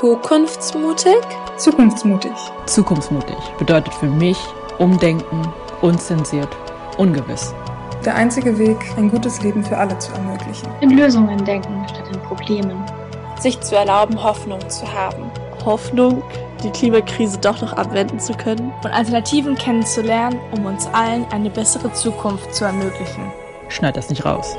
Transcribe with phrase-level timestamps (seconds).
[0.00, 1.20] Zukunftsmutig?
[1.58, 2.32] Zukunftsmutig.
[2.64, 4.38] Zukunftsmutig bedeutet für mich
[4.78, 5.46] Umdenken,
[5.82, 6.48] unzensiert,
[6.96, 7.52] ungewiss.
[8.06, 10.70] Der einzige Weg, ein gutes Leben für alle zu ermöglichen.
[10.80, 12.82] In Lösungen denken statt in Problemen.
[13.38, 15.30] Sich zu erlauben, Hoffnung zu haben.
[15.66, 16.22] Hoffnung,
[16.64, 18.72] die Klimakrise doch noch abwenden zu können.
[18.82, 23.30] Und Alternativen kennenzulernen, um uns allen eine bessere Zukunft zu ermöglichen.
[23.68, 24.56] Schneid das nicht raus.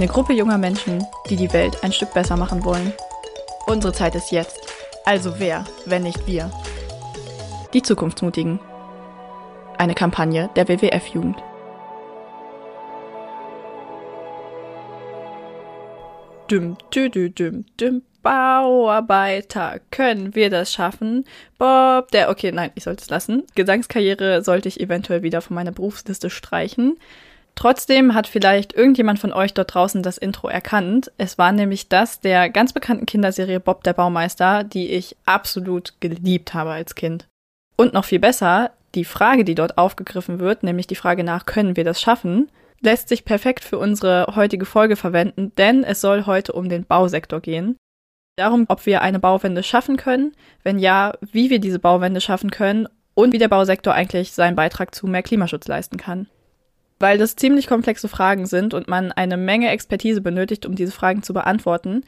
[0.00, 2.94] Eine Gruppe junger Menschen, die die Welt ein Stück besser machen wollen.
[3.66, 4.58] Unsere Zeit ist jetzt.
[5.04, 6.50] Also wer, wenn nicht wir?
[7.74, 8.60] Die Zukunftsmutigen.
[9.76, 11.36] Eine Kampagne der WWF-Jugend.
[16.50, 18.00] Düm, dü, dü, düm, düm.
[18.22, 21.26] Bauarbeiter, können wir das schaffen?
[21.58, 23.42] Bob, der, okay, nein, ich sollte es lassen.
[23.54, 26.96] Gesangskarriere sollte ich eventuell wieder von meiner Berufsliste streichen.
[27.60, 31.12] Trotzdem hat vielleicht irgendjemand von euch dort draußen das Intro erkannt.
[31.18, 36.54] Es war nämlich das der ganz bekannten Kinderserie Bob der Baumeister, die ich absolut geliebt
[36.54, 37.28] habe als Kind.
[37.76, 41.76] Und noch viel besser, die Frage, die dort aufgegriffen wird, nämlich die Frage nach, können
[41.76, 46.52] wir das schaffen, lässt sich perfekt für unsere heutige Folge verwenden, denn es soll heute
[46.52, 47.76] um den Bausektor gehen.
[48.38, 52.88] Darum, ob wir eine Bauwende schaffen können, wenn ja, wie wir diese Bauwende schaffen können
[53.12, 56.26] und wie der Bausektor eigentlich seinen Beitrag zu mehr Klimaschutz leisten kann.
[57.00, 61.22] Weil das ziemlich komplexe Fragen sind und man eine Menge Expertise benötigt, um diese Fragen
[61.22, 62.04] zu beantworten,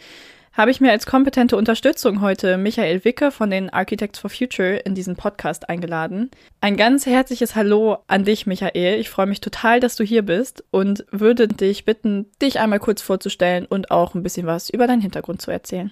[0.52, 4.94] habe ich mir als kompetente Unterstützung heute Michael Wicke von den Architects for Future in
[4.94, 6.30] diesen Podcast eingeladen.
[6.60, 9.00] Ein ganz herzliches Hallo an dich, Michael.
[9.00, 13.00] Ich freue mich total, dass du hier bist und würde dich bitten, dich einmal kurz
[13.00, 15.90] vorzustellen und auch ein bisschen was über deinen Hintergrund zu erzählen.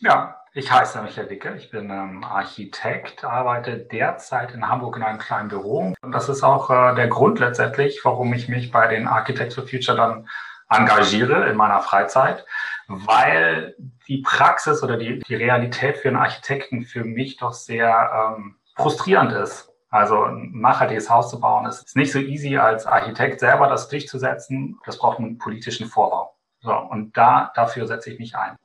[0.00, 5.18] Ja, ich heiße Michael Wicke, ich bin ähm, Architekt, arbeite derzeit in Hamburg in einem
[5.18, 5.92] kleinen Büro.
[6.00, 9.66] Und das ist auch äh, der Grund letztendlich, warum ich mich bei den Architects for
[9.66, 10.28] Future dann
[10.70, 12.44] engagiere in meiner Freizeit,
[12.88, 13.74] weil
[14.06, 19.32] die Praxis oder die, die Realität für einen Architekten für mich doch sehr ähm, frustrierend
[19.32, 19.72] ist.
[19.90, 24.78] Also ein nachhaltiges Haus zu bauen, ist nicht so easy als Architekt selber das durchzusetzen.
[24.84, 26.34] Das braucht einen politischen Vorbau.
[26.60, 28.56] So, und da, dafür setze ich mich ein.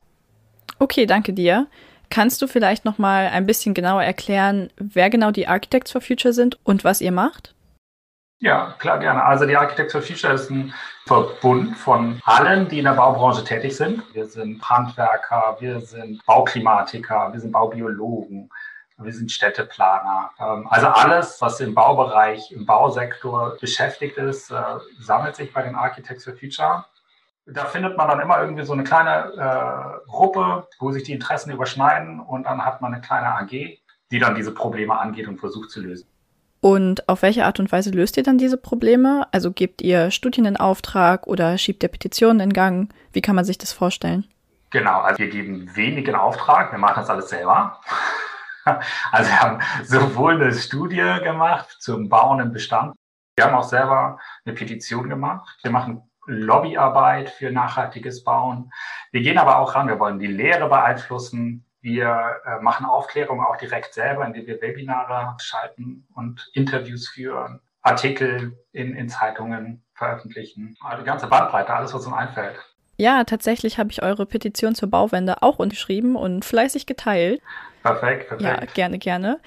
[0.80, 1.68] Okay, danke dir.
[2.10, 6.34] Kannst du vielleicht noch mal ein bisschen genauer erklären, wer genau die Architects for Future
[6.34, 7.56] sind und was ihr macht?
[8.44, 9.24] Ja, klar, gerne.
[9.24, 10.74] Also die Architects for Future ist ein
[11.06, 14.04] Verbund von allen, die in der Baubranche tätig sind.
[14.14, 18.50] Wir sind Handwerker, wir sind Bauklimatiker, wir sind Baubiologen,
[18.98, 20.32] wir sind Städteplaner.
[20.40, 24.62] Ähm, also alles, was im Baubereich, im Bausektor beschäftigt ist, äh,
[25.00, 26.86] sammelt sich bei den Architects for Future.
[27.46, 31.52] Da findet man dann immer irgendwie so eine kleine äh, Gruppe, wo sich die Interessen
[31.52, 35.70] überschneiden und dann hat man eine kleine AG, die dann diese Probleme angeht und versucht
[35.70, 36.08] zu lösen.
[36.62, 39.28] Und auf welche Art und Weise löst ihr dann diese Probleme?
[39.32, 42.94] Also gebt ihr Studien in Auftrag oder schiebt ihr Petitionen in Gang?
[43.12, 44.26] Wie kann man sich das vorstellen?
[44.70, 47.80] Genau, also wir geben wenig in Auftrag, wir machen das alles selber.
[49.12, 52.96] Also wir haben sowohl eine Studie gemacht zum Bauen im Bestand,
[53.36, 55.58] wir haben auch selber eine Petition gemacht.
[55.64, 58.72] Wir machen Lobbyarbeit für nachhaltiges Bauen.
[59.12, 61.66] Wir gehen aber auch ran, wir wollen die Lehre beeinflussen.
[61.82, 68.58] Wir äh, machen Aufklärung auch direkt selber, indem wir Webinare schalten und Interviews führen, Artikel
[68.72, 70.78] in, in Zeitungen veröffentlichen.
[70.82, 72.56] Also die ganze Bandbreite, alles, was uns einfällt.
[72.98, 77.42] Ja, tatsächlich habe ich eure Petition zur Bauwende auch unterschrieben und fleißig geteilt.
[77.82, 78.42] Perfekt, perfekt.
[78.42, 79.40] Ja, gerne, gerne.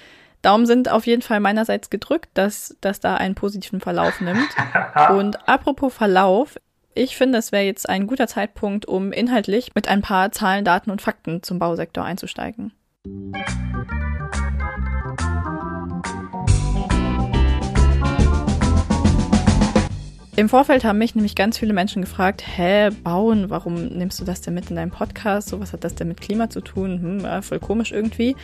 [0.42, 4.48] Daumen sind auf jeden Fall meinerseits gedrückt, dass das da einen positiven Verlauf nimmt.
[5.10, 6.56] und apropos Verlauf,
[6.96, 10.90] ich finde, es wäre jetzt ein guter Zeitpunkt, um inhaltlich mit ein paar Zahlen, Daten
[10.90, 12.72] und Fakten zum Bausektor einzusteigen.
[20.36, 24.40] Im Vorfeld haben mich nämlich ganz viele Menschen gefragt, hä, bauen, warum nimmst du das
[24.40, 25.48] denn mit in deinem Podcast?
[25.48, 27.00] So, was hat das denn mit Klima zu tun?
[27.00, 28.36] Hm, ja, voll komisch irgendwie.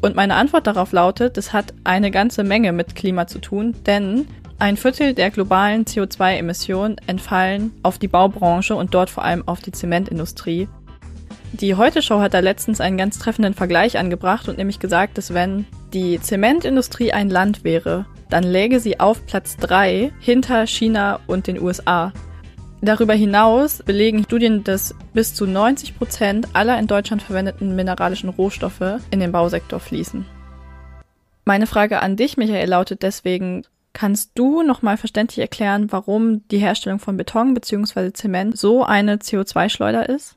[0.00, 4.26] Und meine Antwort darauf lautet, es hat eine ganze Menge mit Klima zu tun, denn
[4.58, 9.72] ein Viertel der globalen CO2-Emissionen entfallen auf die Baubranche und dort vor allem auf die
[9.72, 10.68] Zementindustrie.
[11.52, 15.66] Die Heute-Show hat da letztens einen ganz treffenden Vergleich angebracht und nämlich gesagt, dass wenn
[15.92, 21.60] die Zementindustrie ein Land wäre, dann läge sie auf Platz 3 hinter China und den
[21.60, 22.12] USA.
[22.82, 28.98] Darüber hinaus belegen Studien, dass bis zu 90 Prozent aller in Deutschland verwendeten mineralischen Rohstoffe
[29.10, 30.26] in den Bausektor fließen.
[31.44, 36.98] Meine Frage an dich, Michael, lautet deswegen, Kannst du nochmal verständlich erklären, warum die Herstellung
[36.98, 38.12] von Beton bzw.
[38.12, 40.36] Zement so eine CO2-Schleuder ist?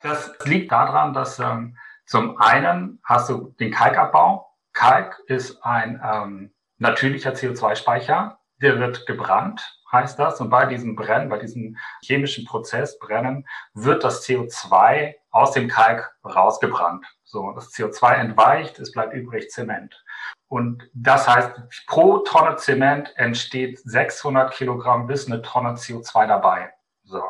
[0.00, 4.46] Das liegt daran, dass ähm, zum einen hast du den Kalkabbau.
[4.74, 8.38] Kalk ist ein ähm, natürlicher CO2-Speicher.
[8.60, 9.62] Der wird gebrannt
[9.92, 10.40] heißt das.
[10.40, 16.14] Und bei diesem Brennen, bei diesem chemischen Prozess Brennen, wird das CO2 aus dem Kalk
[16.24, 17.06] rausgebrannt.
[17.28, 20.00] So, das CO2 entweicht, es bleibt übrig Zement.
[20.46, 26.72] Und das heißt, pro Tonne Zement entsteht 600 Kilogramm bis eine Tonne CO2 dabei.
[27.02, 27.22] So.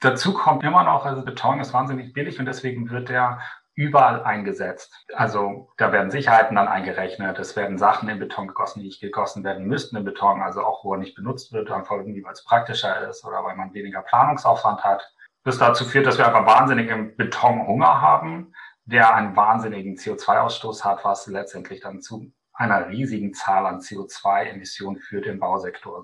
[0.00, 3.40] Dazu kommt immer noch, also Beton ist wahnsinnig billig und deswegen wird der
[3.76, 5.06] überall eingesetzt.
[5.14, 9.44] Also da werden Sicherheiten dann eingerechnet, es werden Sachen in Beton gegossen, die nicht gegossen
[9.44, 12.44] werden müssten in Beton, also auch wo er nicht benutzt wird, einfach irgendwie, weil es
[12.44, 15.14] praktischer ist oder weil man weniger Planungsaufwand hat.
[15.44, 18.52] Das dazu führt, dass wir einfach wahnsinnigen Betonhunger haben,
[18.90, 25.26] der einen wahnsinnigen CO2-Ausstoß hat, was letztendlich dann zu einer riesigen Zahl an CO2-Emissionen führt
[25.26, 26.02] im Bausektor.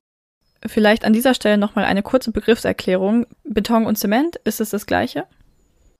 [0.64, 3.26] Vielleicht an dieser Stelle nochmal eine kurze Begriffserklärung.
[3.44, 5.26] Beton und Zement, ist es das gleiche?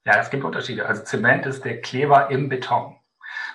[0.05, 0.85] Ja, es gibt Unterschiede.
[0.85, 2.95] Also Zement ist der Kleber im Beton.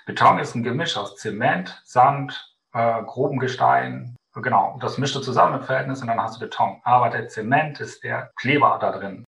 [0.07, 4.17] Beton ist ein Gemisch aus Zement, Sand, äh, groben Gestein.
[4.35, 6.81] Genau, das mischt du zusammen im Verhältnis und dann hast du Beton.
[6.85, 9.25] Aber der Zement ist der Kleber da drin.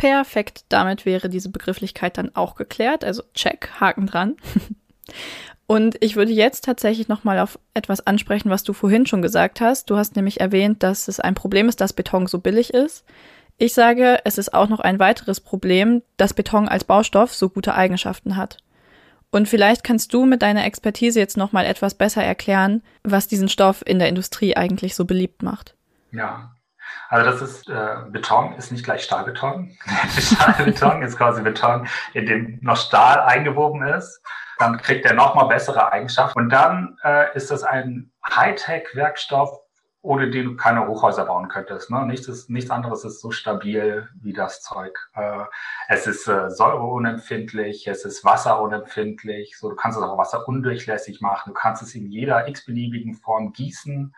[0.00, 3.04] Perfekt, damit wäre diese Begrifflichkeit dann auch geklärt.
[3.04, 4.36] Also check, Haken dran.
[5.66, 9.90] Und ich würde jetzt tatsächlich nochmal auf etwas ansprechen, was du vorhin schon gesagt hast.
[9.90, 13.04] Du hast nämlich erwähnt, dass es ein Problem ist, dass Beton so billig ist.
[13.58, 17.74] Ich sage, es ist auch noch ein weiteres Problem, dass Beton als Baustoff so gute
[17.74, 18.56] Eigenschaften hat.
[19.30, 23.82] Und vielleicht kannst du mit deiner Expertise jetzt nochmal etwas besser erklären, was diesen Stoff
[23.84, 25.74] in der Industrie eigentlich so beliebt macht.
[26.10, 26.54] Ja,
[27.08, 29.76] also das ist, äh, Beton ist nicht gleich Stahlbeton.
[30.18, 34.20] Stahlbeton ist quasi Beton, in dem noch Stahl eingewoben ist
[34.60, 36.38] dann kriegt er nochmal bessere Eigenschaften.
[36.38, 39.58] Und dann äh, ist das ein Hightech-Werkstoff,
[40.02, 41.90] ohne den du keine Hochhäuser bauen könntest.
[41.90, 42.04] Ne?
[42.06, 44.96] Nichts, ist, nichts anderes ist so stabil wie das Zeug.
[45.14, 45.44] Äh,
[45.88, 49.58] es ist äh, säureunempfindlich, es ist wasserunempfindlich.
[49.58, 51.52] So, du kannst es auch wasserundurchlässig machen.
[51.52, 54.14] Du kannst es in jeder x-beliebigen Form gießen.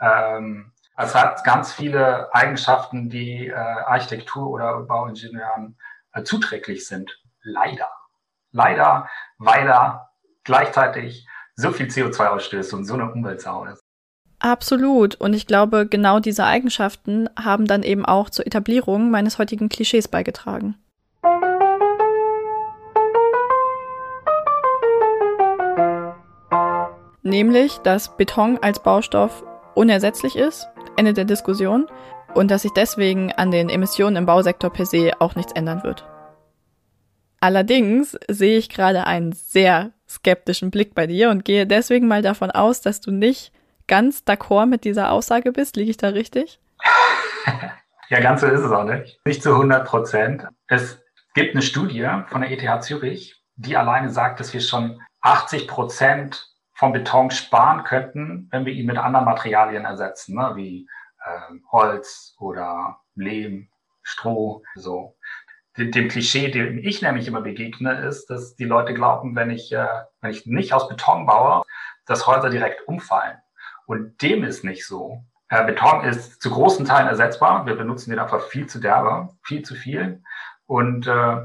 [0.00, 5.76] Ähm, es hat ganz viele Eigenschaften, die äh, Architektur oder Bauingenieuren
[6.12, 7.20] äh, zuträglich sind.
[7.42, 7.88] Leider
[8.54, 9.08] leider,
[9.38, 10.10] weil er
[10.44, 11.26] gleichzeitig
[11.56, 13.80] so viel CO2 ausstößt und so eine Umweltsau ist.
[14.38, 15.14] Absolut.
[15.16, 20.08] Und ich glaube, genau diese Eigenschaften haben dann eben auch zur Etablierung meines heutigen Klischees
[20.08, 20.76] beigetragen.
[27.22, 29.44] Nämlich, dass Beton als Baustoff
[29.74, 31.86] unersetzlich ist, Ende der Diskussion,
[32.34, 36.04] und dass sich deswegen an den Emissionen im Bausektor per se auch nichts ändern wird.
[37.40, 42.50] Allerdings sehe ich gerade einen sehr skeptischen Blick bei dir und gehe deswegen mal davon
[42.50, 43.52] aus, dass du nicht
[43.86, 45.76] ganz d'accord mit dieser Aussage bist.
[45.76, 46.58] Liege ich da richtig?
[48.08, 49.20] ja, ganz so ist es auch nicht.
[49.26, 50.46] Nicht zu 100 Prozent.
[50.68, 51.02] Es
[51.34, 56.53] gibt eine Studie von der ETH Zürich, die alleine sagt, dass wir schon 80 Prozent
[56.74, 60.52] vom Beton sparen könnten, wenn wir ihn mit anderen Materialien ersetzen, ne?
[60.56, 60.88] wie
[61.24, 63.68] äh, Holz oder Lehm,
[64.02, 65.16] Stroh, so
[65.76, 69.86] dem Klischee, dem ich nämlich immer begegne, ist, dass die Leute glauben, wenn ich, äh,
[70.20, 71.64] wenn ich nicht aus Beton baue,
[72.06, 73.38] dass Häuser direkt umfallen.
[73.86, 75.24] Und dem ist nicht so.
[75.48, 77.66] Äh, Beton ist zu großen Teilen ersetzbar.
[77.66, 80.22] Wir benutzen den einfach viel zu derbe, viel zu viel.
[80.66, 81.36] Und äh,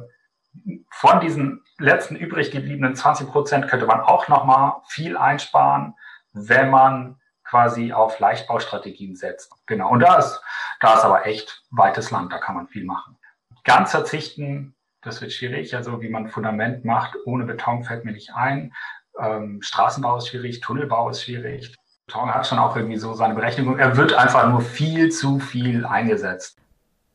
[0.91, 5.95] von diesen letzten übrig gebliebenen 20 Prozent könnte man auch nochmal viel einsparen,
[6.33, 9.51] wenn man quasi auf Leichtbaustrategien setzt.
[9.65, 9.89] Genau.
[9.89, 10.42] Und da ist,
[10.80, 13.18] da ist aber echt weites Land, da kann man viel machen.
[13.63, 15.75] Ganz verzichten, das wird schwierig.
[15.75, 18.73] Also wie man Fundament macht, ohne Beton fällt mir nicht ein.
[19.19, 21.75] Ähm, Straßenbau ist schwierig, Tunnelbau ist schwierig.
[22.06, 23.80] Beton hat schon auch irgendwie so seine Berechnung.
[23.80, 26.59] Er wird einfach nur viel zu viel eingesetzt.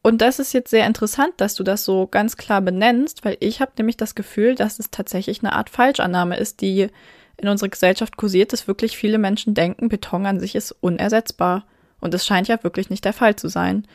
[0.06, 3.62] Und das ist jetzt sehr interessant, dass du das so ganz klar benennst, weil ich
[3.62, 6.88] habe nämlich das Gefühl, dass es tatsächlich eine Art Falschannahme ist, die
[7.38, 11.64] in unserer Gesellschaft kursiert, dass wirklich viele Menschen denken, Beton an sich ist unersetzbar.
[12.02, 13.86] Und es scheint ja wirklich nicht der Fall zu sein.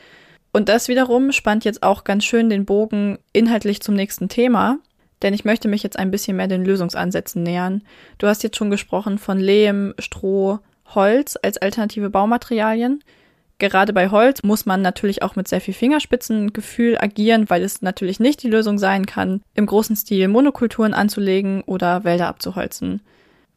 [0.50, 4.80] Und das wiederum spannt jetzt auch ganz schön den Bogen inhaltlich zum nächsten Thema,
[5.22, 7.82] denn ich möchte mich jetzt ein bisschen mehr den Lösungsansätzen nähern.
[8.18, 13.04] Du hast jetzt schon gesprochen von Lehm, Stroh, Holz als alternative Baumaterialien.
[13.60, 18.18] Gerade bei Holz muss man natürlich auch mit sehr viel Fingerspitzengefühl agieren, weil es natürlich
[18.18, 23.02] nicht die Lösung sein kann, im großen Stil Monokulturen anzulegen oder Wälder abzuholzen.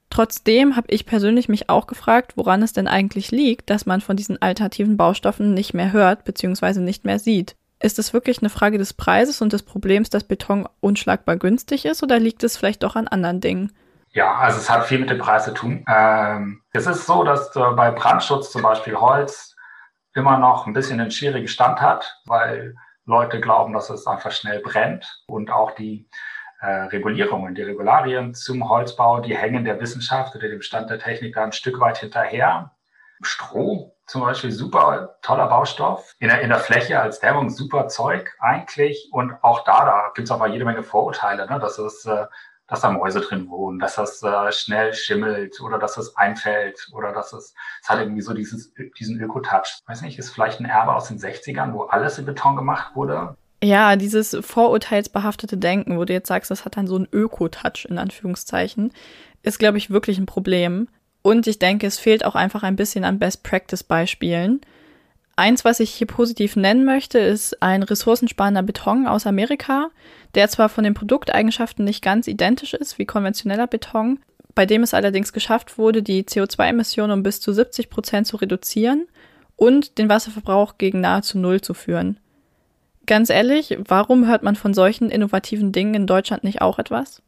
[0.10, 4.18] Trotzdem habe ich persönlich mich auch gefragt, woran es denn eigentlich liegt, dass man von
[4.18, 6.82] diesen alternativen Baustoffen nicht mehr hört bzw.
[6.82, 7.56] nicht mehr sieht.
[7.80, 12.04] Ist es wirklich eine Frage des Preises und des Problems, dass Beton unschlagbar günstig ist
[12.04, 13.72] oder liegt es vielleicht doch an anderen Dingen?
[14.12, 15.86] Ja, also es hat viel mit dem Preis zu tun.
[15.88, 19.53] Ähm, es ist so, dass äh, bei Brandschutz zum Beispiel Holz
[20.14, 24.60] immer noch ein bisschen einen schwierigen Stand hat, weil Leute glauben, dass es einfach schnell
[24.62, 26.08] brennt und auch die
[26.62, 31.36] äh, Regulierungen, die Regularien zum Holzbau, die hängen der Wissenschaft oder dem Stand der Technik
[31.36, 32.72] da ein Stück weit hinterher.
[33.22, 36.16] Stroh zum Beispiel super toller Baustoff.
[36.20, 39.10] In der, in der Fläche als Dämmung super Zeug eigentlich.
[39.12, 41.60] Und auch da, da gibt es aber jede Menge Vorurteile, ne?
[41.60, 42.26] dass es äh,
[42.68, 47.12] dass da Mäuse drin wohnen, dass das äh, schnell schimmelt oder dass es einfällt oder
[47.12, 49.82] dass es, es hat irgendwie so dieses, diesen Öko-Touch.
[49.86, 53.36] Weiß nicht, ist vielleicht ein Erbe aus den 60ern, wo alles in Beton gemacht wurde.
[53.64, 57.98] Ja, dieses vorurteilsbehaftete Denken, wo du jetzt sagst, das hat dann so einen Öko-Touch in
[57.98, 58.92] Anführungszeichen,
[59.42, 60.88] ist, glaube ich, wirklich ein Problem.
[61.22, 64.62] Und ich denke, es fehlt auch einfach ein bisschen an Best-Practice-Beispielen.
[65.36, 69.90] Eins, was ich hier positiv nennen möchte, ist ein ressourcensparender Beton aus Amerika,
[70.36, 74.20] der zwar von den Produkteigenschaften nicht ganz identisch ist wie konventioneller Beton,
[74.54, 79.08] bei dem es allerdings geschafft wurde, die CO2-Emissionen um bis zu 70 Prozent zu reduzieren
[79.56, 82.20] und den Wasserverbrauch gegen nahezu Null zu führen.
[83.08, 87.24] Ganz ehrlich, warum hört man von solchen innovativen Dingen in Deutschland nicht auch etwas?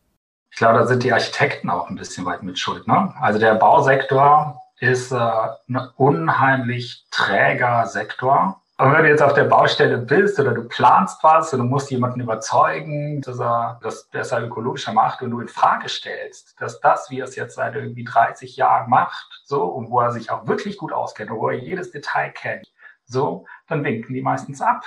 [0.52, 2.88] Ich glaube, da sind die Architekten auch ein bisschen weit mit schuld.
[2.88, 3.14] Ne?
[3.20, 8.62] Also der Bausektor ist äh, ein unheimlich träger Sektor.
[8.78, 11.90] Und wenn du jetzt auf der Baustelle bist oder du planst was und du musst
[11.92, 17.10] jemanden überzeugen, dass er das besser ökologischer macht und du in Frage stellst, dass das,
[17.10, 20.46] wie er es jetzt seit irgendwie 30 Jahren macht, so, und wo er sich auch
[20.48, 22.70] wirklich gut auskennt wo er jedes Detail kennt,
[23.06, 24.84] so, dann winken die meistens ab.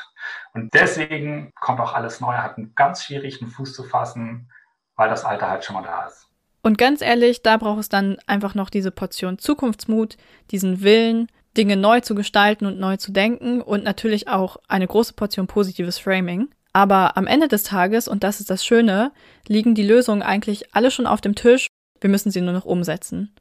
[0.52, 4.50] Und deswegen kommt auch alles Neue, hat einen ganz schwierigen Fuß zu fassen,
[4.96, 6.27] weil das Alte halt schon mal da ist.
[6.62, 10.16] Und ganz ehrlich, da braucht es dann einfach noch diese Portion Zukunftsmut,
[10.50, 15.14] diesen Willen, Dinge neu zu gestalten und neu zu denken und natürlich auch eine große
[15.14, 16.48] Portion positives Framing.
[16.72, 19.12] Aber am Ende des Tages, und das ist das Schöne,
[19.46, 21.66] liegen die Lösungen eigentlich alle schon auf dem Tisch.
[22.00, 23.34] Wir müssen sie nur noch umsetzen.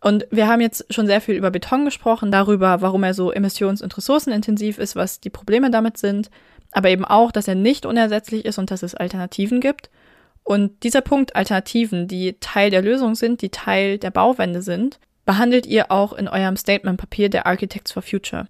[0.00, 3.82] Und wir haben jetzt schon sehr viel über Beton gesprochen, darüber, warum er so emissions-
[3.82, 6.30] und ressourcenintensiv ist, was die Probleme damit sind,
[6.72, 9.90] aber eben auch, dass er nicht unersetzlich ist und dass es Alternativen gibt.
[10.50, 15.64] Und dieser Punkt Alternativen, die Teil der Lösung sind, die Teil der Bauwende sind, behandelt
[15.64, 18.48] ihr auch in eurem Statement-Papier der Architects for Future.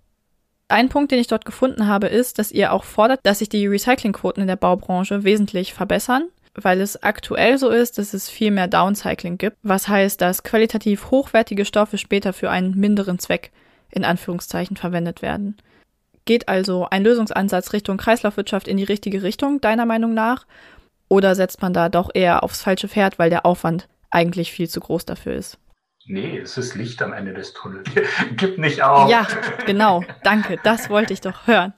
[0.69, 3.67] Ein Punkt, den ich dort gefunden habe, ist, dass ihr auch fordert, dass sich die
[3.67, 8.67] Recyclingquoten in der Baubranche wesentlich verbessern, weil es aktuell so ist, dass es viel mehr
[8.67, 13.51] Downcycling gibt, was heißt, dass qualitativ hochwertige Stoffe später für einen minderen Zweck
[13.91, 15.59] in Anführungszeichen verwendet werden.
[16.25, 20.47] Geht also ein Lösungsansatz Richtung Kreislaufwirtschaft in die richtige Richtung, deiner Meinung nach?
[21.11, 24.79] Oder setzt man da doch eher aufs falsche Pferd, weil der Aufwand eigentlich viel zu
[24.79, 25.59] groß dafür ist?
[26.07, 27.89] Nee, es ist Licht am Ende des Tunnels.
[28.37, 29.11] gibt nicht auf.
[29.11, 29.27] Ja,
[29.67, 30.03] genau.
[30.23, 30.59] Danke.
[30.63, 31.75] Das wollte ich doch hören.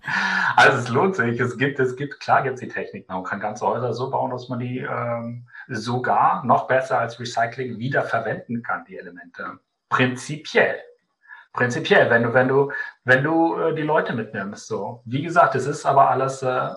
[0.56, 1.40] Also es lohnt sich.
[1.40, 3.08] Es gibt, es gibt, klar gibt es die Technik.
[3.08, 7.78] Man kann ganze Häuser so bauen, dass man die ähm, sogar noch besser als Recycling
[7.78, 9.58] wiederverwenden kann, die Elemente.
[9.88, 10.78] Prinzipiell.
[11.54, 12.72] Prinzipiell, wenn du, wenn du,
[13.04, 14.66] wenn du äh, die Leute mitnimmst.
[14.66, 15.02] So.
[15.06, 16.68] Wie gesagt, es ist aber alles äh,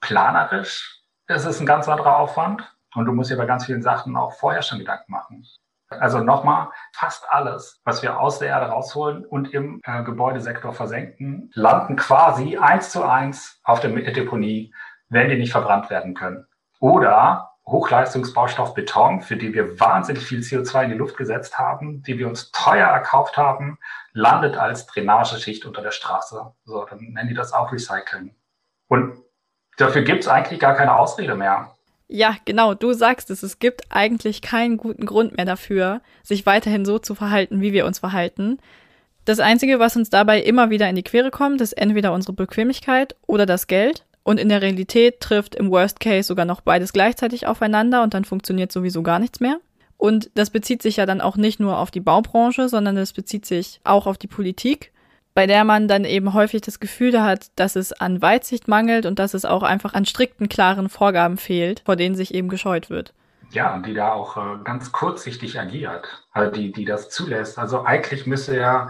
[0.00, 0.95] planerisch
[1.26, 4.32] es ist ein ganz anderer Aufwand und du musst dir bei ganz vielen Sachen auch
[4.32, 5.46] vorher schon Gedanken machen.
[5.88, 11.50] Also nochmal, fast alles, was wir aus der Erde rausholen und im äh, Gebäudesektor versenken,
[11.54, 14.74] landen quasi eins zu eins auf der Deponie,
[15.08, 16.46] wenn die nicht verbrannt werden können.
[16.80, 22.18] Oder Hochleistungsbaustoff Beton, für die wir wahnsinnig viel CO2 in die Luft gesetzt haben, die
[22.18, 23.78] wir uns teuer erkauft haben,
[24.12, 26.52] landet als Drainageschicht unter der Straße.
[26.64, 28.34] So, dann nennen die das auch Recycling.
[28.88, 29.22] Und
[29.76, 31.70] Dafür gibt es eigentlich gar keine Ausrede mehr.
[32.08, 33.42] Ja, genau, du sagst es.
[33.42, 37.84] Es gibt eigentlich keinen guten Grund mehr dafür, sich weiterhin so zu verhalten, wie wir
[37.84, 38.58] uns verhalten.
[39.24, 43.16] Das Einzige, was uns dabei immer wieder in die Quere kommt, ist entweder unsere Bequemlichkeit
[43.26, 44.04] oder das Geld.
[44.22, 48.24] Und in der Realität trifft im Worst Case sogar noch beides gleichzeitig aufeinander und dann
[48.24, 49.58] funktioniert sowieso gar nichts mehr.
[49.98, 53.46] Und das bezieht sich ja dann auch nicht nur auf die Baubranche, sondern das bezieht
[53.46, 54.92] sich auch auf die Politik
[55.36, 59.18] bei der man dann eben häufig das Gefühl hat, dass es an Weitsicht mangelt und
[59.18, 63.12] dass es auch einfach an strikten, klaren Vorgaben fehlt, vor denen sich eben gescheut wird.
[63.50, 67.58] Ja, und die da auch äh, ganz kurzsichtig agiert, also die, die das zulässt.
[67.58, 68.88] Also eigentlich müsste ja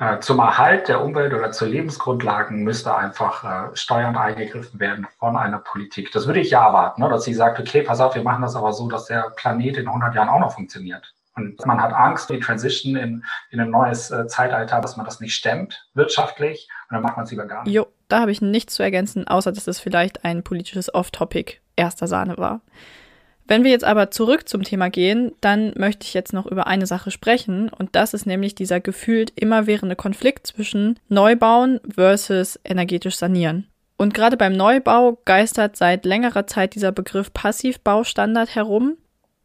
[0.00, 5.36] äh, zum Erhalt der Umwelt oder zur Lebensgrundlagen müsste einfach äh, steuernd eingegriffen werden von
[5.36, 6.10] einer Politik.
[6.10, 7.08] Das würde ich ja erwarten, ne?
[7.08, 9.86] dass sie sagt, okay, pass auf, wir machen das aber so, dass der Planet in
[9.86, 11.14] 100 Jahren auch noch funktioniert.
[11.36, 15.20] Und man hat Angst, die Transition in, in ein neues äh, Zeitalter, dass man das
[15.20, 16.68] nicht stemmt, wirtschaftlich.
[16.88, 17.74] Und dann macht man es lieber gar nicht.
[17.74, 22.06] Jo, da habe ich nichts zu ergänzen, außer dass es vielleicht ein politisches Off-Topic erster
[22.06, 22.62] Sahne war.
[23.48, 26.86] Wenn wir jetzt aber zurück zum Thema gehen, dann möchte ich jetzt noch über eine
[26.86, 27.68] Sache sprechen.
[27.68, 33.68] Und das ist nämlich dieser gefühlt immerwährende Konflikt zwischen Neubauen versus energetisch sanieren.
[33.98, 38.96] Und gerade beim Neubau geistert seit längerer Zeit dieser Begriff Passivbaustandard herum.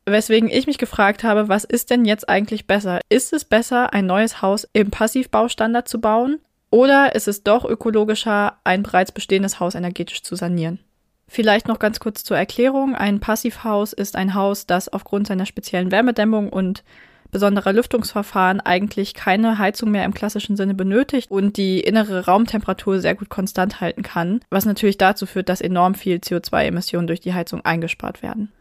[0.06, 3.00] Weswegen ich mich gefragt habe, was ist denn jetzt eigentlich besser?
[3.10, 6.40] Ist es besser, ein neues Haus im Passivbaustandard zu bauen?
[6.72, 10.80] Oder ist es doch ökologischer, ein bereits bestehendes Haus energetisch zu sanieren?
[11.28, 12.96] Vielleicht noch ganz kurz zur Erklärung.
[12.96, 16.84] Ein Passivhaus ist ein Haus, das aufgrund seiner speziellen Wärmedämmung und
[17.32, 23.16] besonderer Lüftungsverfahren eigentlich keine Heizung mehr im klassischen Sinne benötigt und die innere Raumtemperatur sehr
[23.16, 27.64] gut konstant halten kann, was natürlich dazu führt, dass enorm viel CO2-Emissionen durch die Heizung
[27.64, 28.52] eingespart werden.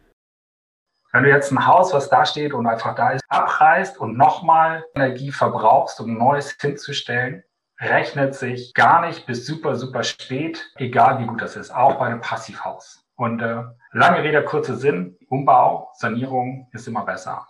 [1.13, 4.85] Wenn du jetzt ein Haus, was da steht und einfach da ist, abreißt und nochmal
[4.95, 7.43] Energie verbrauchst, um Neues hinzustellen,
[7.81, 12.07] rechnet sich gar nicht bis super, super spät, egal wie gut das ist, auch bei
[12.07, 13.05] einem Passivhaus.
[13.17, 17.45] Und äh, lange Rede, kurzer Sinn, Umbau, Sanierung ist immer besser.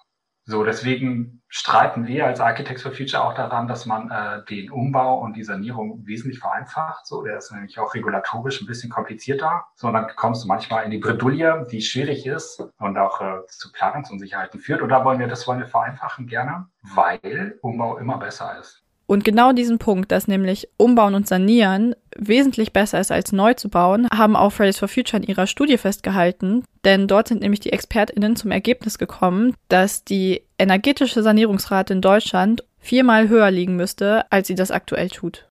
[0.51, 5.21] So, deswegen streiten wir als Architects for Future auch daran, dass man äh, den Umbau
[5.21, 7.07] und die Sanierung wesentlich vereinfacht.
[7.07, 9.65] So, der ist nämlich auch regulatorisch ein bisschen komplizierter.
[9.77, 13.71] So, dann kommst du manchmal in die Bredouille, die schwierig ist und auch äh, zu
[13.71, 14.83] Planungsunsicherheiten führt.
[14.91, 18.83] Da wollen wir, das wollen wir vereinfachen gerne, weil Umbau immer besser ist.
[19.11, 23.69] Und genau diesen Punkt, dass nämlich Umbauen und Sanieren wesentlich besser ist als neu zu
[23.69, 26.63] bauen, haben auch Fridays for Future in ihrer Studie festgehalten.
[26.85, 32.63] Denn dort sind nämlich die ExpertInnen zum Ergebnis gekommen, dass die energetische Sanierungsrate in Deutschland
[32.79, 35.49] viermal höher liegen müsste, als sie das aktuell tut.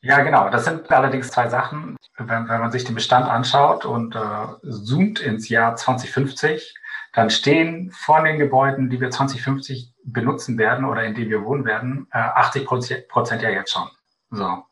[0.00, 0.50] Ja, genau.
[0.50, 1.96] Das sind allerdings zwei Sachen.
[2.18, 6.74] Wenn, wenn man sich den Bestand anschaut und äh, zoomt ins Jahr 2050,
[7.16, 11.64] dann stehen von den Gebäuden, die wir 2050 benutzen werden oder in denen wir wohnen
[11.64, 13.88] werden, 80 äh, Prozent ja jetzt schon.
[14.30, 14.64] So.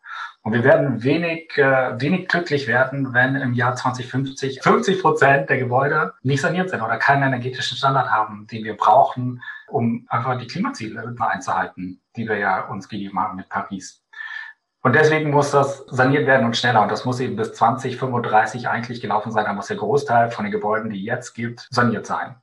[0.42, 5.56] Und wir werden wenig, äh, wenig glücklich werden, wenn im Jahr 2050 50 Prozent der
[5.56, 10.46] Gebäude nicht saniert sind oder keinen energetischen Standard haben, den wir brauchen, um einfach die
[10.46, 14.03] Klimaziele einzuhalten, die wir ja uns gegeben haben mit Paris.
[14.84, 16.82] Und deswegen muss das saniert werden und schneller.
[16.82, 19.46] Und das muss eben bis 2035 eigentlich gelaufen sein.
[19.46, 22.36] Da muss der Großteil von den Gebäuden, die jetzt gibt, saniert sein.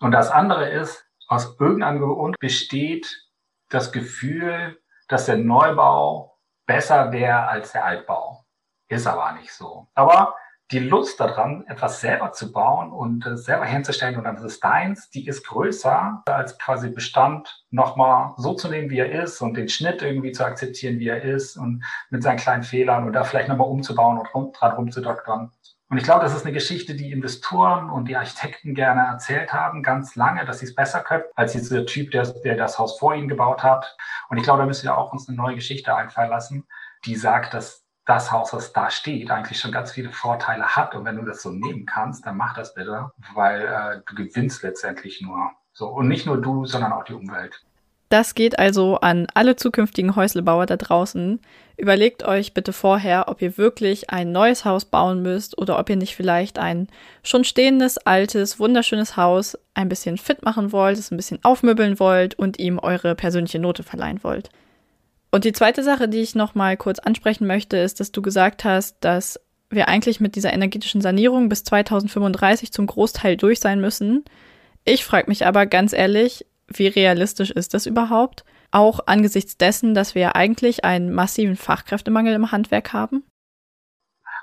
[0.00, 3.28] Und das andere ist, aus irgendeinem Grund besteht
[3.68, 8.46] das Gefühl, dass der Neubau besser wäre als der Altbau.
[8.88, 9.86] Ist aber nicht so.
[9.94, 10.34] Aber
[10.70, 14.60] die Lust daran, etwas selber zu bauen und äh, selber herzustellen und dann ist es
[14.60, 19.56] deins, die ist größer als quasi Bestand nochmal so zu nehmen, wie er ist und
[19.56, 23.24] den Schnitt irgendwie zu akzeptieren, wie er ist und mit seinen kleinen Fehlern und da
[23.24, 25.50] vielleicht nochmal umzubauen und rum, dran rumzudoktern.
[25.90, 29.82] Und ich glaube, das ist eine Geschichte, die Investoren und die Architekten gerne erzählt haben,
[29.82, 33.14] ganz lange, dass sie es besser können, als dieser Typ, der, der das Haus vor
[33.14, 33.96] ihnen gebaut hat.
[34.30, 36.66] Und ich glaube, da müssen wir auch uns eine neue Geschichte einfallen lassen,
[37.04, 40.94] die sagt, dass das Haus, das da steht, eigentlich schon ganz viele Vorteile hat.
[40.94, 44.62] Und wenn du das so nehmen kannst, dann mach das bitte, weil äh, du gewinnst
[44.62, 45.52] letztendlich nur.
[45.72, 47.64] So, und nicht nur du, sondern auch die Umwelt.
[48.10, 51.40] Das geht also an alle zukünftigen Häuslebauer da draußen.
[51.76, 55.96] Überlegt euch bitte vorher, ob ihr wirklich ein neues Haus bauen müsst oder ob ihr
[55.96, 56.86] nicht vielleicht ein
[57.24, 62.38] schon stehendes, altes, wunderschönes Haus ein bisschen fit machen wollt, es ein bisschen aufmöbeln wollt
[62.38, 64.50] und ihm eure persönliche Note verleihen wollt.
[65.34, 68.62] Und die zweite Sache, die ich noch mal kurz ansprechen möchte, ist, dass du gesagt
[68.64, 74.24] hast, dass wir eigentlich mit dieser energetischen Sanierung bis 2035 zum Großteil durch sein müssen.
[74.84, 78.44] Ich frage mich aber ganz ehrlich, wie realistisch ist das überhaupt?
[78.70, 83.24] Auch angesichts dessen, dass wir eigentlich einen massiven Fachkräftemangel im Handwerk haben?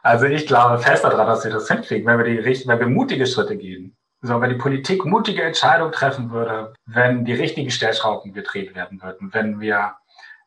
[0.03, 3.27] Also ich glaube fest daran, dass wir das hinkriegen, wenn wir, die, wenn wir mutige
[3.27, 3.95] Schritte gehen.
[4.23, 9.33] So, wenn die Politik mutige Entscheidungen treffen würde, wenn die richtigen Stellschrauben gedreht werden würden,
[9.33, 9.95] wenn wir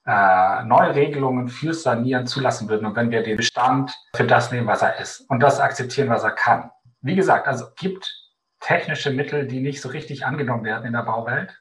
[0.06, 4.66] äh, neue Regelungen fürs Sanieren zulassen würden und wenn wir den Bestand für das nehmen,
[4.66, 6.70] was er ist und das akzeptieren, was er kann.
[7.00, 8.12] Wie gesagt, also gibt
[8.60, 11.60] technische Mittel, die nicht so richtig angenommen werden in der Bauwelt.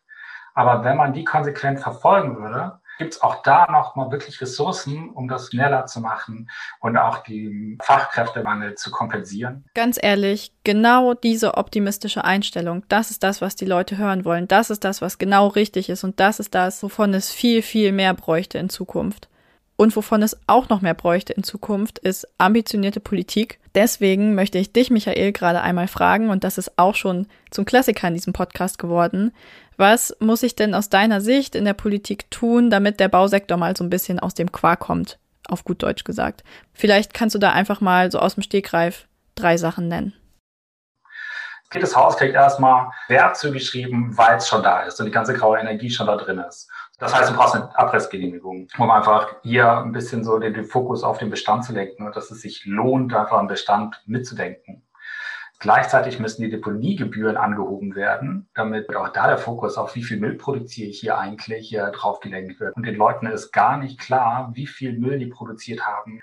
[0.54, 5.10] Aber wenn man die konsequent verfolgen würde, gibt es auch da noch mal wirklich Ressourcen,
[5.10, 9.66] um das schneller zu machen und auch die Fachkräftemangel zu kompensieren?
[9.74, 14.48] Ganz ehrlich, genau diese optimistische Einstellung, das ist das, was die Leute hören wollen.
[14.48, 17.92] Das ist das, was genau richtig ist und das ist das, wovon es viel, viel
[17.92, 19.28] mehr bräuchte in Zukunft.
[19.76, 23.60] Und wovon es auch noch mehr bräuchte in Zukunft, ist ambitionierte Politik.
[23.74, 28.08] Deswegen möchte ich dich, Michael, gerade einmal fragen, und das ist auch schon zum Klassiker
[28.08, 29.34] in diesem Podcast geworden.
[29.78, 33.76] Was muss ich denn aus deiner Sicht in der Politik tun, damit der Bausektor mal
[33.76, 35.20] so ein bisschen aus dem Quark kommt?
[35.48, 36.44] Auf gut Deutsch gesagt.
[36.74, 40.14] Vielleicht kannst du da einfach mal so aus dem Stegreif drei Sachen nennen.
[41.74, 45.58] Jedes Haus kriegt erstmal Wert zugeschrieben, weil es schon da ist und die ganze graue
[45.58, 46.70] Energie schon da drin ist.
[47.00, 51.04] Das heißt, du brauchst eine Abrissgenehmigung, um einfach hier ein bisschen so den, den Fokus
[51.04, 54.84] auf den Bestand zu lenken und dass es sich lohnt, einfach am Bestand mitzudenken.
[55.64, 60.36] Gleichzeitig müssen die Deponiegebühren angehoben werden, damit auch da der Fokus auf wie viel Müll
[60.36, 62.76] produziere ich hier eigentlich hier drauf gelenkt wird.
[62.76, 66.20] Und den Leuten ist gar nicht klar, wie viel Müll die produziert haben.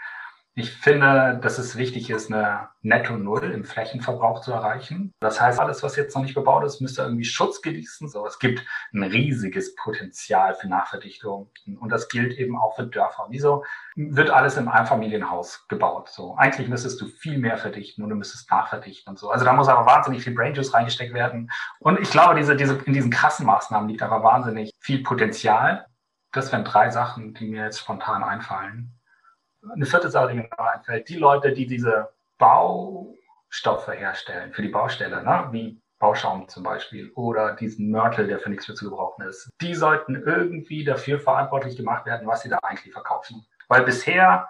[0.56, 5.12] Ich finde, dass es wichtig ist, eine Netto Null im Flächenverbrauch zu erreichen.
[5.20, 8.08] Das heißt, alles, was jetzt noch nicht bebaut ist, müsste irgendwie Schutz genießen.
[8.08, 11.50] So, es gibt ein riesiges Potenzial für Nachverdichtung.
[11.78, 13.26] Und das gilt eben auch für Dörfer.
[13.30, 16.08] Wieso wird alles im Einfamilienhaus gebaut?
[16.08, 19.30] So, eigentlich müsstest du viel mehr verdichten und du müsstest nachverdichten und so.
[19.30, 21.48] Also da muss aber wahnsinnig viel Brain Juice reingesteckt werden.
[21.78, 25.86] Und ich glaube, diese, diese, in diesen krassen Maßnahmen liegt aber wahnsinnig viel Potenzial.
[26.32, 28.99] Das wären drei Sachen, die mir jetzt spontan einfallen
[29.68, 34.68] eine vierte Sache, die mir noch einfällt, die Leute, die diese Baustoffe herstellen für die
[34.68, 35.48] Baustelle, ne?
[35.52, 39.74] wie Bauschaum zum Beispiel oder diesen Mörtel, der für nichts mehr zu gebrauchen ist, die
[39.74, 43.44] sollten irgendwie dafür verantwortlich gemacht werden, was sie da eigentlich verkaufen.
[43.68, 44.48] Weil bisher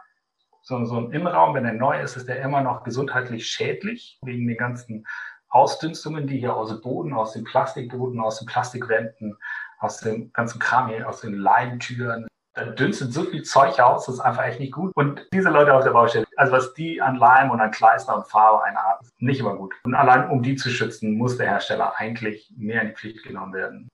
[0.63, 4.47] so, so ein Innenraum, wenn er neu ist, ist er immer noch gesundheitlich schädlich wegen
[4.47, 5.07] den ganzen
[5.49, 9.37] Ausdünstungen, die hier aus dem Boden, aus dem Plastikboden, aus den Plastikwänden,
[9.81, 14.17] aus dem ganzen Kram hier, aus den Leimtüren, da dünstet so viel Zeug aus, das
[14.17, 14.93] ist einfach echt nicht gut.
[14.95, 18.27] Und diese Leute auf der Baustelle, also was die an Leim und an Kleister und
[18.27, 19.75] Farbe einatmen, ist nicht immer gut.
[19.85, 23.53] Und allein um die zu schützen, muss der Hersteller eigentlich mehr in die Pflicht genommen
[23.53, 23.89] werden.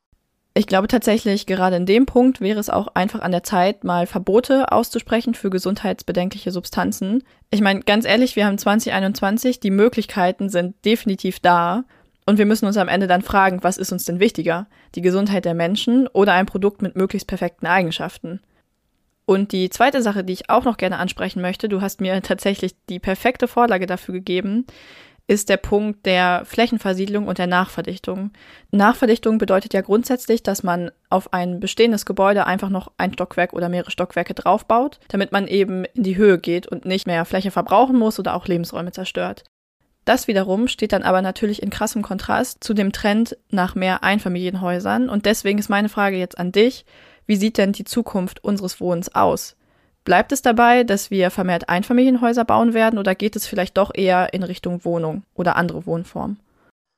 [0.54, 4.06] Ich glaube tatsächlich, gerade in dem Punkt wäre es auch einfach an der Zeit, mal
[4.06, 7.24] Verbote auszusprechen für gesundheitsbedenkliche Substanzen.
[7.50, 11.84] Ich meine, ganz ehrlich, wir haben 2021, die Möglichkeiten sind definitiv da.
[12.26, 14.66] Und wir müssen uns am Ende dann fragen, was ist uns denn wichtiger?
[14.96, 18.40] Die Gesundheit der Menschen oder ein Produkt mit möglichst perfekten Eigenschaften?
[19.26, 22.74] Und die zweite Sache, die ich auch noch gerne ansprechen möchte, du hast mir tatsächlich
[22.88, 24.66] die perfekte Vorlage dafür gegeben,
[25.28, 28.30] ist der Punkt der Flächenversiedlung und der Nachverdichtung.
[28.70, 33.68] Nachverdichtung bedeutet ja grundsätzlich, dass man auf ein bestehendes Gebäude einfach noch ein Stockwerk oder
[33.68, 37.98] mehrere Stockwerke draufbaut, damit man eben in die Höhe geht und nicht mehr Fläche verbrauchen
[37.98, 39.42] muss oder auch Lebensräume zerstört.
[40.06, 45.08] Das wiederum steht dann aber natürlich in krassem Kontrast zu dem Trend nach mehr Einfamilienhäusern.
[45.08, 46.86] Und deswegen ist meine Frage jetzt an dich.
[47.26, 49.56] Wie sieht denn die Zukunft unseres Wohnens aus?
[50.04, 54.32] Bleibt es dabei, dass wir vermehrt Einfamilienhäuser bauen werden oder geht es vielleicht doch eher
[54.32, 56.38] in Richtung Wohnung oder andere Wohnformen?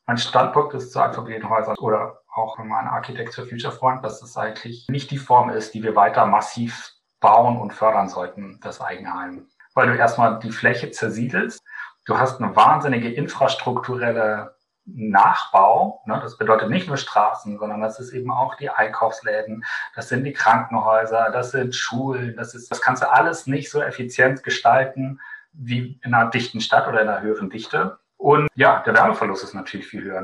[0.07, 4.87] Mein Standpunkt ist zu Einfamilienhäusern oder auch in meiner Architecture Future Front, dass es eigentlich
[4.91, 9.47] nicht die Form ist, die wir weiter massiv bauen und fördern sollten, das Eigenheim.
[9.73, 11.63] Weil du erstmal die Fläche zersiedelst
[12.09, 16.03] Du hast eine wahnsinnige infrastrukturelle Nachbau.
[16.07, 16.19] Ne?
[16.23, 19.63] Das bedeutet nicht nur Straßen, sondern das ist eben auch die Einkaufsläden,
[19.95, 23.83] das sind die Krankenhäuser, das sind Schulen, das ist, das kannst du alles nicht so
[23.83, 25.21] effizient gestalten
[25.53, 27.99] wie in einer dichten Stadt oder in einer höheren Dichte.
[28.17, 30.23] Und ja, der Wärmeverlust ist natürlich viel höher.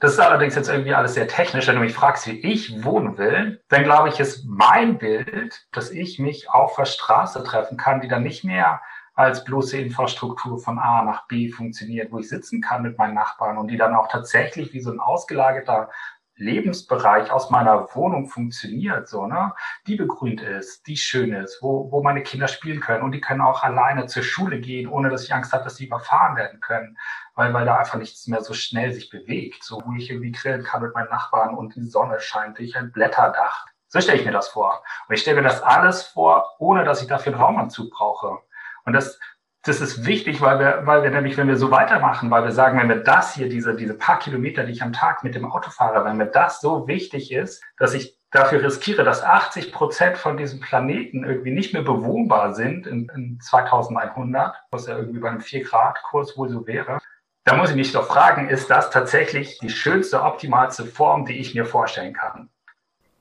[0.00, 1.66] Das ist allerdings jetzt irgendwie alles sehr technisch.
[1.66, 5.90] Wenn du mich fragst, wie ich wohnen will, dann glaube ich, ist mein Bild, dass
[5.90, 8.80] ich mich auf der Straße treffen kann, die dann nicht mehr
[9.18, 13.58] als bloße Infrastruktur von A nach B funktioniert, wo ich sitzen kann mit meinen Nachbarn
[13.58, 15.90] und die dann auch tatsächlich wie so ein ausgelagerter
[16.36, 19.52] Lebensbereich aus meiner Wohnung funktioniert, so, ne,
[19.88, 23.40] die begrünt ist, die schön ist, wo, wo meine Kinder spielen können und die können
[23.40, 26.96] auch alleine zur Schule gehen, ohne dass ich Angst habe, dass sie überfahren werden können,
[27.34, 30.62] weil, weil da einfach nichts mehr so schnell sich bewegt, so, wo ich irgendwie grillen
[30.62, 33.66] kann mit meinen Nachbarn und die Sonne scheint durch ein Blätterdach.
[33.88, 34.84] So stelle ich mir das vor.
[35.08, 38.38] Und ich stelle mir das alles vor, ohne dass ich dafür einen Raumanzug brauche.
[38.88, 39.20] Und das,
[39.64, 42.80] das ist wichtig, weil wir, weil wir nämlich, wenn wir so weitermachen, weil wir sagen,
[42.80, 45.68] wenn wir das hier, diese, diese paar Kilometer, die ich am Tag mit dem Auto
[45.70, 50.38] fahre, wenn mir das so wichtig ist, dass ich dafür riskiere, dass 80 Prozent von
[50.38, 55.40] diesem Planeten irgendwie nicht mehr bewohnbar sind in, in 2100, was ja irgendwie bei einem
[55.40, 56.98] 4-Grad-Kurs wohl so wäre,
[57.44, 61.54] da muss ich mich doch fragen, ist das tatsächlich die schönste, optimalste Form, die ich
[61.54, 62.48] mir vorstellen kann?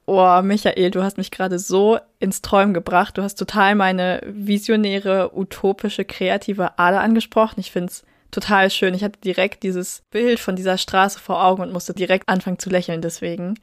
[0.09, 3.17] Oh, Michael, du hast mich gerade so ins Träumen gebracht.
[3.17, 7.59] Du hast total meine visionäre, utopische, kreative Ader angesprochen.
[7.59, 8.93] Ich finde es total schön.
[8.93, 12.69] Ich hatte direkt dieses Bild von dieser Straße vor Augen und musste direkt anfangen zu
[12.69, 13.59] lächeln deswegen.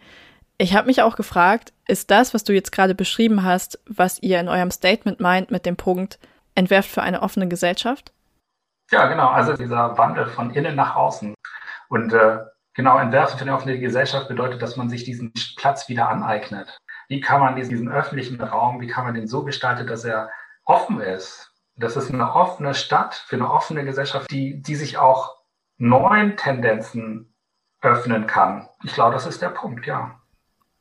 [0.59, 4.39] Ich habe mich auch gefragt, ist das, was du jetzt gerade beschrieben hast, was ihr
[4.39, 6.19] in eurem Statement meint mit dem Punkt,
[6.55, 8.13] entwerft für eine offene Gesellschaft?
[8.91, 9.29] Ja, genau.
[9.29, 11.35] Also dieser Wandel von innen nach außen.
[11.89, 12.41] Und äh,
[12.75, 16.77] Genau, entwerfen für eine offene Gesellschaft bedeutet, dass man sich diesen Platz wieder aneignet.
[17.09, 20.31] Wie kann man diesen öffentlichen Raum, wie kann man den so gestalten, dass er
[20.65, 21.53] offen ist?
[21.77, 25.37] Das ist eine offene Stadt für eine offene Gesellschaft, die, die sich auch
[25.77, 27.35] neuen Tendenzen
[27.81, 28.69] öffnen kann.
[28.83, 30.19] Ich glaube, das ist der Punkt, ja.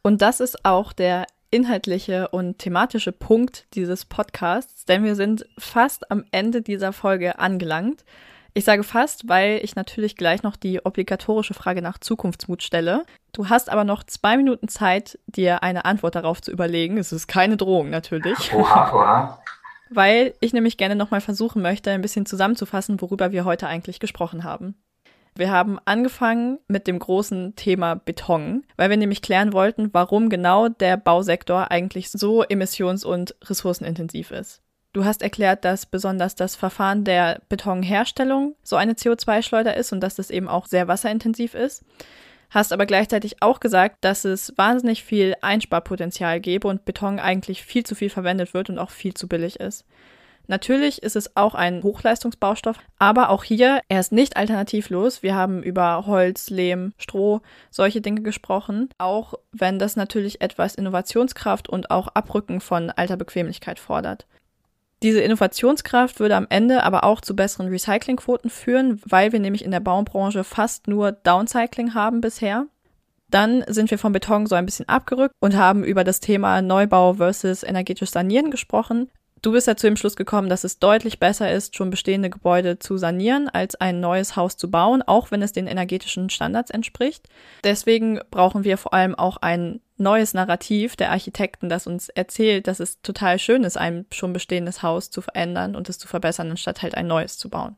[0.02, 6.10] Und das ist auch der inhaltliche und thematische Punkt dieses Podcasts, denn wir sind fast
[6.10, 8.04] am Ende dieser Folge angelangt.
[8.56, 13.04] Ich sage fast, weil ich natürlich gleich noch die obligatorische Frage nach Zukunftsmut stelle.
[13.32, 17.00] Du hast aber noch zwei Minuten Zeit, dir eine Antwort darauf zu überlegen.
[17.00, 18.54] Es ist keine Drohung natürlich.
[18.54, 19.44] Oha, oha.
[19.90, 24.44] Weil ich nämlich gerne nochmal versuchen möchte, ein bisschen zusammenzufassen, worüber wir heute eigentlich gesprochen
[24.44, 24.76] haben.
[25.36, 30.70] Wir haben angefangen mit dem großen Thema Beton, weil wir nämlich klären wollten, warum genau
[30.70, 34.63] der Bausektor eigentlich so emissions- und ressourcenintensiv ist.
[34.94, 40.16] Du hast erklärt, dass besonders das Verfahren der Betonherstellung so eine CO2-Schleuder ist und dass
[40.16, 41.84] das eben auch sehr wasserintensiv ist.
[42.52, 47.84] Hast aber gleichzeitig auch gesagt, dass es wahnsinnig viel Einsparpotenzial gäbe und Beton eigentlich viel
[47.84, 49.84] zu viel verwendet wird und auch viel zu billig ist.
[50.46, 55.24] Natürlich ist es auch ein Hochleistungsbaustoff, aber auch hier, er ist nicht alternativlos.
[55.24, 61.68] Wir haben über Holz, Lehm, Stroh, solche Dinge gesprochen, auch wenn das natürlich etwas Innovationskraft
[61.68, 64.28] und auch Abrücken von alter Bequemlichkeit fordert.
[65.04, 69.72] Diese Innovationskraft würde am Ende aber auch zu besseren Recyclingquoten führen, weil wir nämlich in
[69.72, 72.68] der Baubranche fast nur Downcycling haben bisher.
[73.30, 77.16] Dann sind wir vom Beton so ein bisschen abgerückt und haben über das Thema Neubau
[77.16, 79.10] versus energetisch Sanieren gesprochen.
[79.42, 82.80] Du bist ja zu dem Schluss gekommen, dass es deutlich besser ist, schon bestehende Gebäude
[82.80, 87.28] zu sanieren, als ein neues Haus zu bauen, auch wenn es den energetischen Standards entspricht.
[87.66, 92.80] Deswegen brauchen wir vor allem auch ein neues Narrativ der Architekten, das uns erzählt, dass
[92.80, 96.82] es total schön ist, ein schon bestehendes Haus zu verändern und es zu verbessern, anstatt
[96.82, 97.76] halt ein neues zu bauen.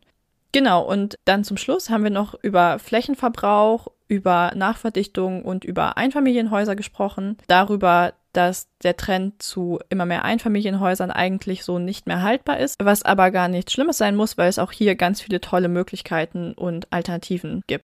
[0.51, 6.77] Genau, und dann zum Schluss haben wir noch über Flächenverbrauch, über Nachverdichtung und über Einfamilienhäuser
[6.77, 12.75] gesprochen, darüber, dass der Trend zu immer mehr Einfamilienhäusern eigentlich so nicht mehr haltbar ist,
[12.81, 16.53] was aber gar nichts Schlimmes sein muss, weil es auch hier ganz viele tolle Möglichkeiten
[16.53, 17.83] und Alternativen gibt.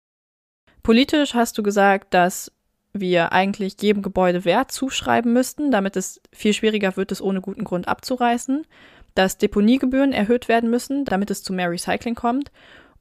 [0.82, 2.52] Politisch hast du gesagt, dass
[3.00, 7.64] wir eigentlich jedem Gebäude Wert zuschreiben müssten, damit es viel schwieriger wird, es ohne guten
[7.64, 8.66] Grund abzureißen,
[9.14, 12.50] dass Deponiegebühren erhöht werden müssen, damit es zu mehr Recycling kommt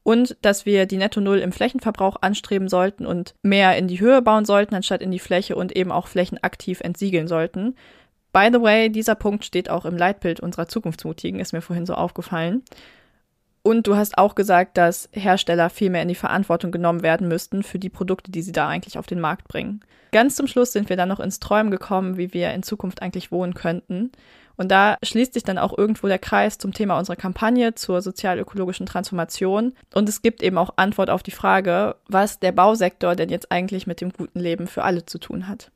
[0.05, 4.21] und dass wir die Netto Null im Flächenverbrauch anstreben sollten und mehr in die Höhe
[4.21, 7.75] bauen sollten, anstatt in die Fläche und eben auch Flächen aktiv entsiegeln sollten.
[8.31, 11.95] By the way, dieser Punkt steht auch im Leitbild unserer Zukunftsmutigen, ist mir vorhin so
[11.95, 12.61] aufgefallen.
[13.65, 17.63] Und du hast auch gesagt, dass Hersteller viel mehr in die Verantwortung genommen werden müssten
[17.63, 19.79] für die Produkte, die sie da eigentlich auf den Markt bringen.
[20.11, 23.31] Ganz zum Schluss sind wir dann noch ins Träumen gekommen, wie wir in Zukunft eigentlich
[23.31, 24.11] wohnen könnten.
[24.55, 28.85] Und da schließt sich dann auch irgendwo der Kreis zum Thema unserer Kampagne zur sozial-ökologischen
[28.85, 29.73] Transformation.
[29.95, 33.87] Und es gibt eben auch Antwort auf die Frage, was der Bausektor denn jetzt eigentlich
[33.87, 35.71] mit dem guten Leben für alle zu tun hat.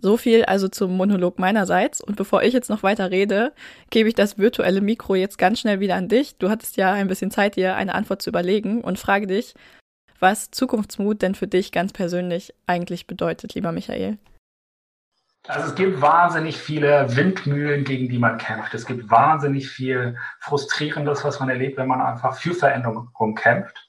[0.00, 2.00] So viel also zum Monolog meinerseits.
[2.00, 3.52] Und bevor ich jetzt noch weiter rede,
[3.90, 6.38] gebe ich das virtuelle Mikro jetzt ganz schnell wieder an dich.
[6.38, 9.54] Du hattest ja ein bisschen Zeit, dir eine Antwort zu überlegen und frage dich,
[10.20, 14.18] was Zukunftsmut denn für dich ganz persönlich eigentlich bedeutet, lieber Michael.
[15.46, 18.74] Also es gibt wahnsinnig viele Windmühlen, gegen die man kämpft.
[18.74, 23.87] Es gibt wahnsinnig viel Frustrierendes, was man erlebt, wenn man einfach für Veränderung kämpft.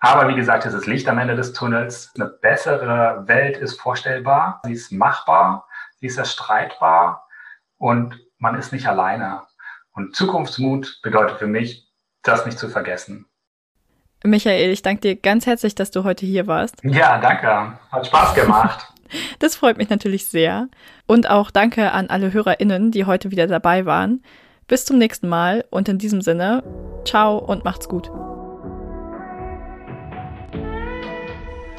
[0.00, 2.12] Aber wie gesagt, es ist Licht am Ende des Tunnels.
[2.14, 4.60] Eine bessere Welt ist vorstellbar.
[4.64, 5.66] Sie ist machbar.
[6.00, 7.26] Sie ist erstreitbar.
[7.78, 9.42] Und man ist nicht alleine.
[9.92, 11.88] Und Zukunftsmut bedeutet für mich,
[12.22, 13.26] das nicht zu vergessen.
[14.24, 16.76] Michael, ich danke dir ganz herzlich, dass du heute hier warst.
[16.82, 17.78] Ja, danke.
[17.90, 18.86] Hat Spaß gemacht.
[19.38, 20.68] Das freut mich natürlich sehr.
[21.06, 24.22] Und auch danke an alle HörerInnen, die heute wieder dabei waren.
[24.66, 26.62] Bis zum nächsten Mal und in diesem Sinne,
[27.06, 28.10] ciao und macht's gut.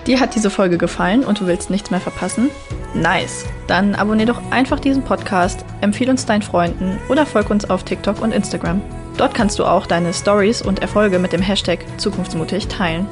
[0.09, 2.49] Dir hat diese Folge gefallen und du willst nichts mehr verpassen?
[2.95, 3.45] Nice!
[3.67, 8.19] Dann abonnier doch einfach diesen Podcast, empfehle uns deinen Freunden oder folg uns auf TikTok
[8.19, 8.81] und Instagram.
[9.17, 13.05] Dort kannst du auch deine Stories und Erfolge mit dem Hashtag Zukunftsmutig teilen.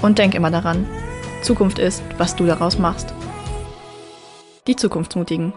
[0.00, 0.86] Und denk immer daran,
[1.42, 3.12] Zukunft ist, was du daraus machst.
[4.68, 5.52] Die Zukunftsmutigen.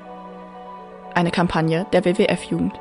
[1.13, 2.73] Eine Kampagne der WWF-Jugend.